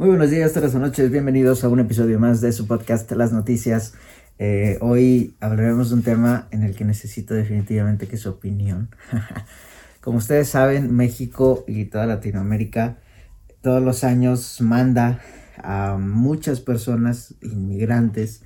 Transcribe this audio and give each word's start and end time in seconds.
Muy 0.00 0.08
buenos 0.08 0.30
días, 0.30 0.54
tardes 0.54 0.74
o 0.74 0.78
noches, 0.78 1.10
bienvenidos 1.10 1.62
a 1.62 1.68
un 1.68 1.78
episodio 1.78 2.18
más 2.18 2.40
de 2.40 2.52
su 2.52 2.66
podcast 2.66 3.12
Las 3.12 3.32
Noticias. 3.32 3.92
Eh, 4.38 4.78
hoy 4.80 5.36
hablaremos 5.40 5.90
de 5.90 5.96
un 5.96 6.02
tema 6.02 6.48
en 6.52 6.62
el 6.62 6.74
que 6.74 6.86
necesito 6.86 7.34
definitivamente 7.34 8.08
que 8.08 8.16
su 8.16 8.30
opinión. 8.30 8.88
Como 10.00 10.16
ustedes 10.16 10.48
saben, 10.48 10.96
México 10.96 11.66
y 11.68 11.84
toda 11.84 12.06
Latinoamérica 12.06 12.96
todos 13.60 13.82
los 13.82 14.02
años 14.02 14.62
manda 14.62 15.20
a 15.62 15.98
muchas 15.98 16.60
personas 16.60 17.34
inmigrantes 17.42 18.42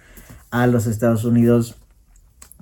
a 0.51 0.67
los 0.67 0.89
Estados 0.89 1.23
Unidos 1.23 1.77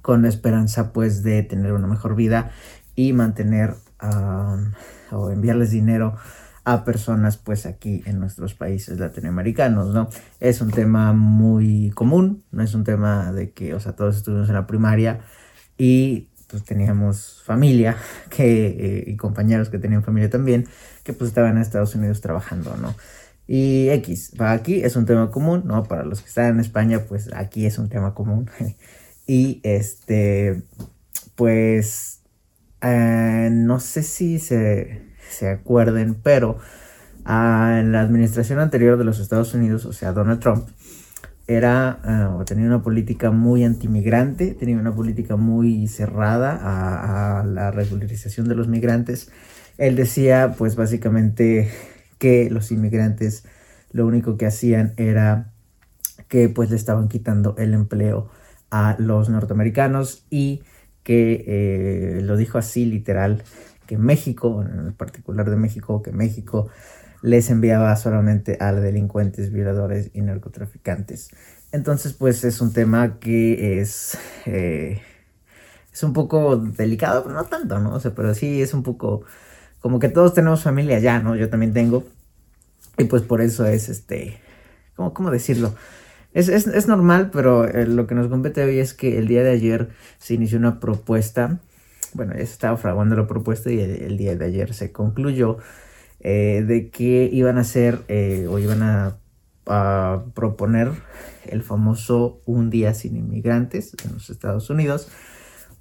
con 0.03 0.21
la 0.21 0.29
esperanza 0.29 0.93
pues 0.93 1.23
de 1.23 1.43
tener 1.43 1.73
una 1.73 1.87
mejor 1.87 2.15
vida 2.15 2.51
y 2.95 3.15
mantener 3.15 3.75
o 5.13 5.31
enviarles 5.31 5.71
dinero 5.71 6.19
a 6.65 6.85
personas 6.85 7.37
pues 7.37 7.67
aquí 7.67 8.03
en 8.07 8.21
nuestros 8.21 8.55
países 8.55 8.99
latinoamericanos, 8.99 9.93
¿no? 9.93 10.09
Es 10.41 10.61
un 10.61 10.71
tema 10.71 11.13
muy 11.13 11.91
común, 11.91 12.45
no 12.53 12.63
es 12.63 12.75
un 12.75 12.85
tema 12.85 13.32
de 13.32 13.50
que, 13.50 13.75
o 13.75 13.81
sea, 13.81 13.93
todos 13.93 14.17
estuvimos 14.17 14.49
en 14.49 14.55
la 14.55 14.67
primaria 14.67 15.21
y 15.77 16.29
pues 16.49 16.64
teníamos 16.64 17.43
familia 17.45 17.96
que, 18.31 18.67
eh, 18.67 19.05
y 19.09 19.17
compañeros 19.17 19.71
que 19.71 19.79
tenían 19.79 20.05
familia 20.05 20.31
también, 20.31 20.69
que 21.03 21.13
pues 21.13 21.29
estaban 21.29 21.57
en 21.57 21.63
Estados 21.63 21.95
Unidos 21.95 22.21
trabajando, 22.21 22.77
¿no? 22.77 22.94
Y 23.49 23.89
X, 23.91 24.33
para 24.36 24.53
aquí 24.53 24.83
es 24.85 24.94
un 24.94 25.05
tema 25.05 25.31
común, 25.31 25.63
¿no? 25.67 25.83
Para 25.83 26.05
los 26.05 26.21
que 26.22 26.29
están 26.29 26.47
en 26.47 26.61
España, 26.61 27.00
pues 27.08 27.31
aquí 27.35 27.67
es 27.67 27.79
un 27.79 27.89
tema 27.89 28.14
común. 28.14 28.49
y 29.27 29.61
este, 29.64 30.63
pues, 31.35 32.20
eh, 32.83 33.48
no 33.50 33.81
sé 33.81 34.03
si 34.05 34.39
se 34.39 35.11
se 35.33 35.48
acuerden, 35.48 36.14
pero 36.14 36.59
ah, 37.25 37.78
en 37.81 37.92
la 37.92 38.00
administración 38.00 38.59
anterior 38.59 38.98
de 38.98 39.05
los 39.05 39.19
Estados 39.19 39.55
Unidos, 39.55 39.84
o 39.84 39.92
sea, 39.92 40.12
Donald 40.12 40.41
Trump, 40.41 40.69
era 41.47 41.98
ah, 42.05 42.45
tenía 42.47 42.67
una 42.67 42.83
política 42.83 43.30
muy 43.30 43.64
antimigrante, 43.64 44.55
tenía 44.55 44.77
una 44.78 44.94
política 44.94 45.36
muy 45.36 45.88
cerrada 45.88 46.56
a, 46.56 47.41
a, 47.41 47.44
la 47.44 47.70
regularización 47.70 48.48
de 48.48 48.55
los 48.55 48.69
migrantes. 48.69 49.30
Él 49.78 49.97
decía, 49.97 50.55
pues 50.56 50.77
básicamente, 50.77 51.70
que 52.19 52.50
los 52.50 52.70
inmigrantes 52.70 53.44
lo 53.91 54.06
único 54.06 54.36
que 54.36 54.47
hacían 54.47 54.94
era 54.97 55.53
que 56.28 56.48
pues 56.48 56.70
le 56.70 56.77
estaban 56.77 57.08
quitando 57.08 57.55
el 57.58 57.75
empleo 57.75 58.30
a 58.70 58.97
los 58.98 59.28
norteamericanos 59.28 60.25
y 60.30 60.62
que 61.03 61.44
eh, 61.47 62.20
lo 62.22 62.36
dijo 62.36 62.58
así 62.58 62.86
literal, 62.86 63.42
México, 63.96 64.62
en 64.62 64.92
particular 64.94 65.48
de 65.48 65.56
México, 65.56 66.02
que 66.02 66.12
México 66.12 66.68
les 67.22 67.50
enviaba 67.50 67.94
solamente 67.96 68.58
a 68.60 68.72
delincuentes, 68.72 69.52
violadores 69.52 70.10
y 70.12 70.20
narcotraficantes. 70.22 71.30
Entonces, 71.70 72.12
pues 72.12 72.44
es 72.44 72.60
un 72.60 72.72
tema 72.72 73.18
que 73.18 73.80
es, 73.80 74.18
eh, 74.44 75.00
es 75.92 76.02
un 76.02 76.12
poco 76.12 76.56
delicado, 76.56 77.22
pero 77.22 77.34
no 77.34 77.44
tanto, 77.44 77.78
¿no? 77.78 77.94
O 77.94 78.00
sea, 78.00 78.14
pero 78.14 78.34
sí 78.34 78.60
es 78.60 78.74
un 78.74 78.82
poco, 78.82 79.22
como 79.80 79.98
que 79.98 80.08
todos 80.08 80.34
tenemos 80.34 80.62
familia 80.62 80.98
ya, 80.98 81.20
¿no? 81.20 81.36
Yo 81.36 81.48
también 81.48 81.72
tengo. 81.72 82.04
Y 82.98 83.04
pues 83.04 83.22
por 83.22 83.40
eso 83.40 83.66
es, 83.66 83.88
este, 83.88 84.38
¿cómo, 84.96 85.14
cómo 85.14 85.30
decirlo? 85.30 85.74
Es, 86.34 86.48
es, 86.48 86.66
es 86.66 86.88
normal, 86.88 87.30
pero 87.32 87.66
eh, 87.66 87.86
lo 87.86 88.06
que 88.06 88.14
nos 88.14 88.28
compete 88.28 88.64
hoy 88.64 88.78
es 88.78 88.94
que 88.94 89.18
el 89.18 89.28
día 89.28 89.42
de 89.42 89.50
ayer 89.50 89.90
se 90.18 90.34
inició 90.34 90.58
una 90.58 90.80
propuesta 90.80 91.60
bueno, 92.14 92.34
ya 92.34 92.42
estaba 92.42 92.77
fraguando 92.77 93.16
la 93.16 93.27
propuesta 93.27 93.70
y 93.70 93.80
el, 93.80 94.16
día 94.16 94.36
de 94.36 94.44
ayer 94.44 94.74
se 94.74 94.92
concluyó 94.92 95.58
eh, 96.20 96.64
de 96.66 96.91
que 96.91 97.28
iban 97.32 97.58
a 97.58 97.62
hacer 97.62 98.00
eh, 98.08 98.46
o 98.48 98.58
iban 98.58 98.82
a, 98.82 99.19
proponer 100.34 100.91
el 101.46 101.62
famoso 101.62 102.41
Un 102.46 102.69
Día 102.69 102.94
Sin 102.94 103.16
Inmigrantes 103.16 103.94
en 104.04 104.14
los 104.14 104.28
Estados 104.28 104.69
Unidos. 104.70 105.08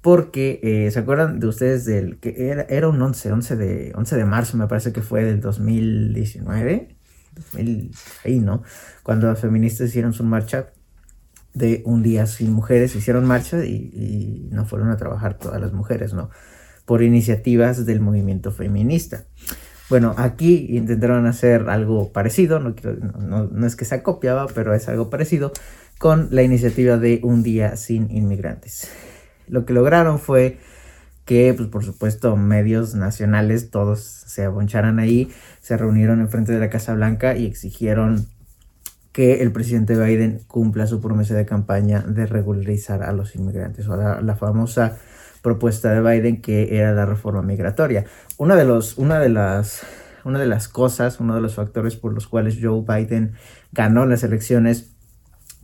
Porque, 0.00 0.60
eh, 0.62 0.90
¿se 0.92 1.00
acuerdan 1.00 1.40
de 1.40 1.48
ustedes 1.48 1.84
del 1.84 2.18
que 2.18 2.48
era, 2.48 2.62
era 2.62 2.88
un 2.88 3.02
11, 3.02 3.32
11 3.32 3.56
de, 3.56 3.92
11 3.94 4.16
de 4.16 4.24
marzo, 4.24 4.56
me 4.56 4.68
parece 4.68 4.92
que 4.92 5.02
fue 5.02 5.24
del 5.24 5.40
2019? 5.40 6.96
2000, 7.34 7.90
ahí, 8.24 8.40
¿no? 8.40 8.62
Cuando 9.02 9.26
las 9.26 9.40
feministas 9.40 9.88
hicieron 9.88 10.12
su 10.12 10.24
marcha 10.24 10.72
de 11.54 11.82
un 11.84 12.02
día 12.02 12.26
sin 12.26 12.52
mujeres, 12.52 12.96
hicieron 12.96 13.26
marcha 13.26 13.64
y, 13.64 14.48
no 14.50 14.64
fueron 14.64 14.90
a 14.90 14.96
trabajar 14.96 15.38
todas 15.38 15.60
las 15.60 15.72
mujeres, 15.72 16.14
¿no? 16.14 16.30
Por 16.84 17.02
iniciativas 17.02 17.86
del 17.86 18.00
movimiento 18.00 18.50
feminista. 18.50 19.24
Bueno, 19.88 20.14
aquí 20.16 20.66
intentaron 20.70 21.26
hacer 21.26 21.68
algo 21.68 22.12
parecido, 22.12 22.58
no, 22.58 22.74
no, 23.50 23.66
es 23.66 23.76
que 23.76 23.84
se 23.84 24.02
copiaba, 24.02 24.46
pero 24.46 24.74
es 24.74 24.88
algo 24.88 25.10
parecido, 25.10 25.52
con 25.98 26.28
la 26.30 26.42
iniciativa 26.42 26.96
de 26.96 27.20
Un 27.22 27.42
Día 27.42 27.76
Sin 27.76 28.10
Inmigrantes. 28.10 28.88
Lo 29.48 29.66
que 29.66 29.74
lograron 29.74 30.18
fue 30.18 30.58
que, 31.24 31.52
pues 31.54 31.68
por 31.68 31.84
supuesto, 31.84 32.36
medios 32.36 32.94
nacionales, 32.94 33.70
todos 33.70 34.00
se 34.00 34.44
aboncharan 34.44 34.98
ahí, 34.98 35.30
se 35.60 35.76
reunieron 35.76 36.20
en 36.20 36.28
frente 36.28 36.52
de 36.52 36.58
la 36.58 36.70
Casa 36.70 36.94
Blanca 36.94 37.36
y 37.36 37.46
exigieron 37.46 38.26
que 39.12 39.42
el 39.42 39.52
presidente 39.52 39.94
Biden 39.94 40.40
cumpla 40.46 40.86
su 40.86 41.00
promesa 41.00 41.34
de 41.34 41.44
campaña 41.44 42.00
de 42.00 42.26
regularizar 42.26 43.02
a 43.02 43.12
los 43.12 43.36
inmigrantes, 43.36 43.86
o 43.88 43.96
la, 43.96 44.36
famosa 44.36 44.98
propuesta 45.42 45.92
de 45.92 46.00
Biden 46.00 46.40
que 46.40 46.78
era 46.78 46.92
la 46.92 47.04
reforma 47.04 47.42
migratoria. 47.42 48.06
Una 48.38 48.56
de, 48.56 48.64
los, 48.64 48.96
una, 48.96 49.20
de 49.20 49.28
las, 49.28 49.82
una 50.24 50.38
de 50.38 50.46
las 50.46 50.68
cosas, 50.68 51.20
uno 51.20 51.34
de 51.34 51.42
los 51.42 51.54
factores 51.54 51.96
por 51.96 52.14
los 52.14 52.26
cuales 52.26 52.58
Joe 52.60 52.82
Biden 52.86 53.34
ganó 53.72 54.06
las 54.06 54.22
elecciones 54.22 54.92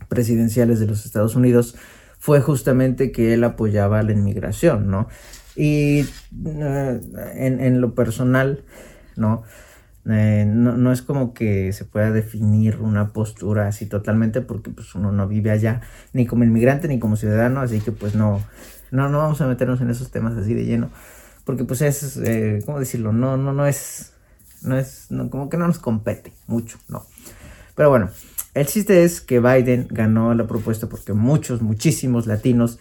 presidenciales 0.09 0.79
de 0.79 0.87
los 0.87 1.07
Estados 1.07 1.35
Unidos 1.35 1.77
fue 2.19 2.41
justamente 2.41 3.13
que 3.13 3.35
él 3.35 3.45
apoyaba 3.45 4.03
la 4.03 4.13
inmigración, 4.13 4.91
¿no? 4.91 5.09
Y 5.55 6.01
eh, 6.01 7.01
en, 7.35 7.61
en, 7.61 7.81
lo 7.81 7.95
personal, 7.95 8.65
¿no? 9.17 9.45
Eh, 10.11 10.45
no, 10.47 10.91
es 10.91 11.03
como 11.03 11.35
que 11.35 11.73
se 11.75 11.85
pueda 11.85 12.11
definir 12.11 12.79
una 12.81 13.13
postura 13.13 13.69
así 13.69 13.85
totalmente 13.85 14.41
porque 14.41 14.71
pues 14.71 14.95
uno 14.95 15.13
no 15.13 15.29
vive 15.29 15.51
allá 15.51 15.83
ni 16.15 16.25
como 16.25 16.45
inmigrante 16.45 16.89
ni 16.89 16.99
como 16.99 17.17
ciudadano, 17.17 17.61
así 17.61 17.81
que 17.81 17.93
pues 17.93 18.15
no, 18.15 18.43
no, 18.91 19.11
no 19.11 19.19
vamos 19.19 19.41
a 19.43 19.47
meternos 19.47 19.83
en 19.83 19.91
esos 19.91 20.11
temas 20.11 20.37
así 20.37 20.55
de 20.55 20.65
lleno 20.65 20.91
porque 21.49 21.65
pues 21.65 21.81
es, 21.81 22.19
eh, 22.19 22.63
¿cómo 22.67 22.79
decirlo? 22.79 23.11
No, 23.11 23.39
no, 23.39 23.55
no 23.55 23.67
es, 23.67 24.13
no 24.61 24.77
es, 24.77 25.09
como 25.31 25.49
que 25.49 25.57
no 25.57 25.67
nos 25.67 25.79
compete 25.79 26.35
mucho, 26.47 26.77
no. 26.89 27.07
Pero 27.75 27.89
bueno, 27.89 28.11
el 28.53 28.67
chiste 28.67 29.03
es 29.03 29.23
que 29.23 29.41
Biden 29.41 29.89
ganó 29.89 30.35
la 30.35 30.47
propuesta 30.47 30.91
porque 30.91 31.15
muchos, 31.15 31.63
muchísimos 31.63 32.27
latinos, 32.27 32.79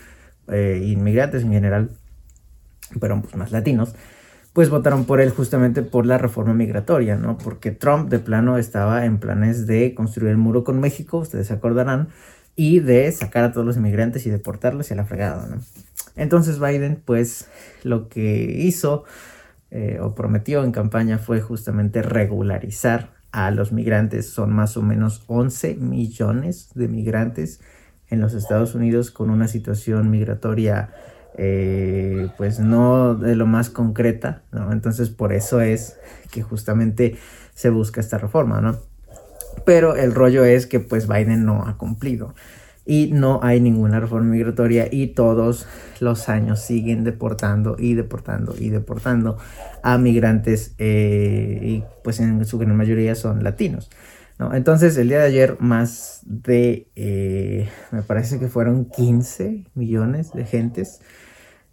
eh, 0.50 0.84
inmigrantes 0.86 1.44
en 1.44 1.54
general, 1.54 1.92
pero 3.00 3.22
pues 3.22 3.38
más 3.38 3.54
latinos, 3.54 3.96
pues 4.58 4.72
votaron 4.72 5.06
por 5.06 5.22
él 5.22 5.30
justamente 5.30 5.84
por 5.84 6.08
la 6.08 6.18
reforma 6.18 6.52
migratoria, 6.52 7.16
¿no? 7.16 7.38
Porque 7.38 7.70
Trump 7.70 8.10
de 8.10 8.18
plano 8.18 8.58
estaba 8.58 9.06
en 9.06 9.20
planes 9.20 9.68
de 9.68 9.94
construir 9.94 10.32
el 10.32 10.38
muro 10.38 10.64
con 10.64 10.80
México, 10.80 11.20
ustedes 11.20 11.46
se 11.46 11.54
acordarán, 11.54 12.08
y 12.56 12.80
de 12.80 13.12
sacar 13.12 13.44
a 13.44 13.52
todos 13.52 13.68
los 13.68 13.78
inmigrantes 13.78 14.26
y 14.26 14.32
deportarlos 14.32 14.90
y 14.90 14.96
a 14.96 14.98
la 14.98 15.06
fregada, 15.06 15.46
¿no? 15.46 15.62
Entonces 16.16 16.60
Biden, 16.60 17.00
pues 17.06 17.48
lo 17.84 18.10
que 18.10 18.46
hizo 18.58 19.04
eh, 19.70 20.00
o 20.02 20.16
prometió 20.16 20.64
en 20.64 20.72
campaña 20.72 21.20
fue 21.20 21.40
justamente 21.40 22.02
regularizar 22.02 23.12
a 23.32 23.52
los 23.52 23.72
migrantes. 23.72 24.28
Son 24.32 24.52
más 24.52 24.76
o 24.76 24.82
menos 24.82 25.24
11 25.28 25.76
millones 25.76 26.72
de 26.74 26.88
migrantes 26.88 27.62
en 28.10 28.22
los 28.22 28.34
Estados 28.34 28.74
Unidos 28.74 29.12
con 29.12 29.30
una 29.30 29.48
situación 29.48 30.10
migratoria 30.10 30.90
eh, 31.38 32.30
pues 32.38 32.60
no 32.60 33.16
de 33.16 33.36
lo 33.36 33.46
más 33.46 33.70
concreta, 33.70 34.44
¿no? 34.52 34.72
Entonces 34.72 35.10
por 35.10 35.34
eso 35.34 35.62
es 35.62 35.98
que 36.32 36.42
justamente 36.42 37.18
se 37.54 37.70
busca 37.70 38.02
esta 38.02 38.18
reforma, 38.18 38.62
¿no? 38.62 38.78
Pero 39.66 39.96
el 39.96 40.14
rollo 40.14 40.46
es 40.46 40.68
que 40.68 40.80
pues 40.80 41.08
Biden 41.08 41.46
no 41.46 41.64
ha 41.68 41.78
cumplido 41.78 42.34
y 42.88 43.12
no 43.12 43.42
hay 43.44 43.60
ninguna 43.60 44.00
reforma 44.00 44.32
migratoria 44.32 44.88
y 44.90 45.08
todos 45.08 45.68
los 46.00 46.30
años 46.30 46.62
siguen 46.62 47.04
deportando 47.04 47.76
y 47.78 47.96
deportando 47.96 48.56
y 48.58 48.70
deportando 48.70 49.38
a 49.84 49.98
migrantes 49.98 50.74
eh, 50.78 51.60
y 51.62 51.84
pues 52.04 52.20
en 52.22 52.46
su 52.46 52.58
gran 52.58 52.78
mayoría 52.78 53.14
son 53.16 53.44
latinos. 53.44 53.90
¿No? 54.40 54.54
Entonces 54.54 54.98
el 54.98 55.10
día 55.10 55.20
de 55.20 55.26
ayer 55.26 55.58
más 55.60 56.22
de, 56.26 56.88
eh, 56.96 57.70
me 57.92 58.02
parece 58.02 58.40
que 58.40 58.48
fueron 58.48 58.86
15 58.86 59.66
millones 59.74 60.34
de 60.34 60.46
gentes 60.46 61.02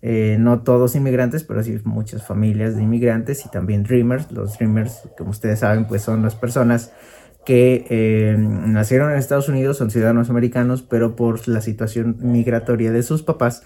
eh, 0.07 0.37
no 0.39 0.61
todos 0.61 0.97
inmigrantes, 0.97 1.45
pero 1.45 1.63
sí 1.63 1.81
muchas 1.85 2.27
familias 2.27 2.77
de 2.77 2.83
inmigrantes 2.83 3.47
y 3.47 3.49
también 3.49 3.85
Dreamers. 3.85 4.31
Los 4.33 4.59
Dreamers, 4.59 5.09
como 5.17 5.31
ustedes 5.31 5.61
saben, 5.61 5.87
pues 5.87 6.03
son 6.03 6.23
las 6.23 6.35
personas 6.35 6.93
que 7.47 7.87
eh, 7.89 8.37
nacieron 8.37 9.11
en 9.11 9.17
Estados 9.17 9.49
Unidos, 9.49 9.79
son 9.79 9.91
ciudadanos 9.91 10.29
americanos, 10.29 10.83
pero 10.83 11.17
por 11.17 11.49
la 11.49 11.63
situación 11.63 12.19
migratoria 12.21 12.93
de 12.93 13.03
sus 13.03 13.23
papás, 13.23 13.63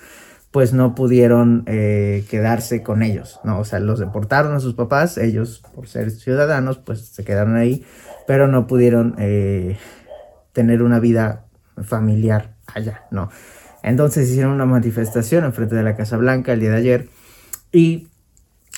pues 0.50 0.72
no 0.72 0.94
pudieron 0.94 1.64
eh, 1.66 2.24
quedarse 2.30 2.82
con 2.82 3.02
ellos, 3.02 3.40
¿no? 3.44 3.58
O 3.58 3.64
sea, 3.64 3.80
los 3.80 3.98
deportaron 3.98 4.54
a 4.54 4.60
sus 4.60 4.74
papás, 4.74 5.18
ellos 5.18 5.62
por 5.74 5.88
ser 5.88 6.10
ciudadanos, 6.10 6.78
pues 6.78 7.00
se 7.00 7.24
quedaron 7.24 7.56
ahí, 7.56 7.84
pero 8.26 8.48
no 8.48 8.66
pudieron 8.66 9.14
eh, 9.18 9.76
tener 10.52 10.82
una 10.82 11.00
vida 11.00 11.46
familiar 11.82 12.54
allá, 12.66 13.04
¿no? 13.10 13.30
Entonces 13.82 14.28
hicieron 14.28 14.52
una 14.52 14.66
manifestación 14.66 15.44
en 15.44 15.52
frente 15.52 15.76
de 15.76 15.82
la 15.82 15.96
Casa 15.96 16.16
Blanca 16.16 16.52
el 16.52 16.60
día 16.60 16.70
de 16.70 16.76
ayer 16.76 17.08
y 17.70 18.08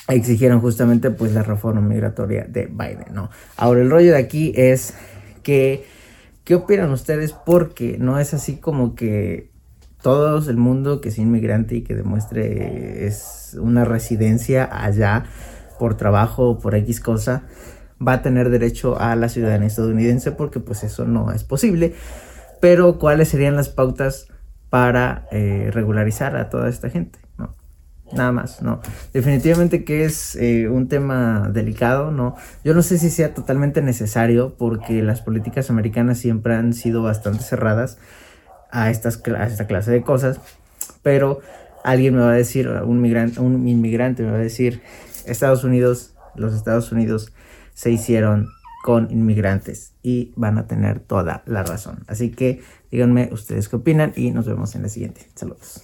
exigieron 0.07 0.59
justamente 0.59 1.09
pues 1.09 1.33
la 1.33 1.43
reforma 1.43 1.81
migratoria 1.81 2.45
de 2.47 2.65
Biden, 2.65 3.13
¿no? 3.13 3.29
Ahora 3.55 3.81
el 3.81 3.89
rollo 3.89 4.11
de 4.11 4.17
aquí 4.17 4.53
es 4.55 4.93
que, 5.41 5.85
¿qué 6.43 6.55
opinan 6.55 6.91
ustedes? 6.91 7.33
Porque 7.33 7.97
no 7.97 8.19
es 8.19 8.33
así 8.33 8.57
como 8.57 8.93
que 8.95 9.50
todo 10.01 10.49
el 10.49 10.57
mundo 10.57 11.01
que 11.01 11.09
es 11.09 11.17
inmigrante 11.17 11.75
y 11.75 11.81
que 11.81 11.95
demuestre 11.95 13.05
es 13.05 13.57
una 13.59 13.85
residencia 13.85 14.67
allá 14.71 15.25
por 15.79 15.95
trabajo 15.95 16.49
o 16.49 16.59
por 16.59 16.75
X 16.75 16.99
cosa, 16.99 17.43
va 18.05 18.13
a 18.13 18.21
tener 18.21 18.49
derecho 18.49 18.99
a 18.99 19.15
la 19.15 19.29
ciudadanía 19.29 19.67
estadounidense 19.67 20.31
porque 20.31 20.59
pues 20.59 20.83
eso 20.83 21.05
no 21.05 21.31
es 21.31 21.43
posible. 21.43 21.93
Pero 22.59 22.99
¿cuáles 22.99 23.29
serían 23.29 23.55
las 23.55 23.69
pautas 23.69 24.27
para 24.69 25.27
eh, 25.31 25.69
regularizar 25.71 26.35
a 26.35 26.49
toda 26.49 26.69
esta 26.69 26.89
gente? 26.89 27.19
¿no? 27.37 27.55
Nada 28.13 28.31
más, 28.31 28.61
no. 28.61 28.79
Definitivamente 29.13 29.83
que 29.83 30.05
es 30.05 30.35
eh, 30.35 30.67
un 30.69 30.87
tema 30.87 31.49
delicado, 31.51 32.11
¿no? 32.11 32.35
Yo 32.63 32.73
no 32.73 32.81
sé 32.81 32.97
si 32.97 33.09
sea 33.09 33.33
totalmente 33.33 33.81
necesario 33.81 34.55
porque 34.57 35.01
las 35.01 35.21
políticas 35.21 35.69
americanas 35.69 36.19
siempre 36.19 36.55
han 36.55 36.73
sido 36.73 37.03
bastante 37.03 37.43
cerradas 37.43 37.97
a, 38.71 38.89
estas, 38.89 39.21
a 39.27 39.45
esta 39.45 39.67
clase 39.67 39.91
de 39.91 40.01
cosas, 40.01 40.39
pero 41.01 41.41
alguien 41.83 42.15
me 42.15 42.21
va 42.21 42.31
a 42.31 42.35
decir, 42.35 42.67
un, 42.67 43.01
migrante, 43.01 43.39
un 43.39 43.67
inmigrante 43.67 44.23
me 44.23 44.31
va 44.31 44.37
a 44.37 44.41
decir, 44.41 44.81
Estados 45.25 45.63
Unidos, 45.63 46.15
los 46.35 46.53
Estados 46.53 46.91
Unidos 46.91 47.33
se 47.73 47.91
hicieron 47.91 48.49
con 48.83 49.11
inmigrantes 49.11 49.93
y 50.01 50.33
van 50.35 50.57
a 50.57 50.67
tener 50.67 50.99
toda 50.99 51.43
la 51.45 51.63
razón. 51.63 52.03
Así 52.07 52.31
que 52.31 52.61
díganme 52.91 53.29
ustedes 53.31 53.69
qué 53.69 53.75
opinan 53.75 54.13
y 54.15 54.31
nos 54.31 54.47
vemos 54.47 54.75
en 54.75 54.83
la 54.83 54.89
siguiente. 54.89 55.21
Saludos. 55.35 55.83